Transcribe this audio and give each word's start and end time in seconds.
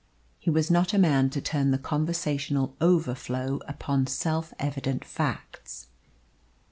He 0.39 0.49
was 0.49 0.71
not 0.71 0.95
a 0.95 0.97
man 0.97 1.29
to 1.29 1.39
turn 1.41 1.69
the 1.69 1.77
conversational 1.77 2.75
overflow 2.81 3.59
upon 3.67 4.07
self 4.07 4.51
evident 4.57 5.05
facts. 5.05 5.89